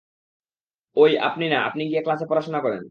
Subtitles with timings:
[0.97, 2.79] ওই, আপনি না, আপনি ক্লাসে গিয়ে পড়াশোনা করেন।